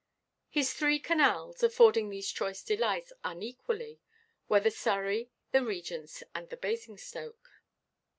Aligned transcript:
His 0.49 0.73
three 0.73 0.97
canals, 0.97 1.61
affording 1.61 2.09
these 2.09 2.31
choice 2.31 2.63
delights 2.63 3.13
unequally, 3.23 3.99
were 4.49 4.59
the 4.59 4.71
Surrey, 4.71 5.29
the 5.51 5.59
Regentʼs, 5.59 6.23
and 6.33 6.49
the 6.49 6.57
Basingstoke. 6.57 7.61